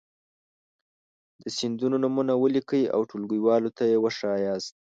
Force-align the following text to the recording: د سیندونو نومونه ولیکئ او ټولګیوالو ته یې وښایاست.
د 1.41 1.43
سیندونو 1.57 1.97
نومونه 2.03 2.33
ولیکئ 2.37 2.83
او 2.95 3.01
ټولګیوالو 3.09 3.69
ته 3.77 3.83
یې 3.91 3.97
وښایاست. 4.03 4.73